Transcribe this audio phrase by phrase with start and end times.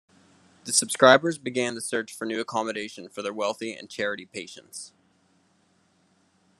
[0.63, 4.93] The subscribers began the search for new accommodation for their wealthy and charity patients.